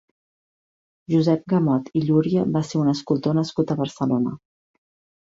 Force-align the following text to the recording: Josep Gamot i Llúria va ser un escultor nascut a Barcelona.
Josep 1.15 1.43
Gamot 1.53 1.93
i 2.01 2.03
Llúria 2.07 2.49
va 2.57 2.65
ser 2.73 2.83
un 2.83 2.93
escultor 2.97 3.41
nascut 3.43 3.71
a 3.71 3.81
Barcelona. 3.87 4.39